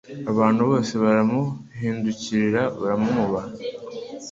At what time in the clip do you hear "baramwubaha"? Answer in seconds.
2.79-3.49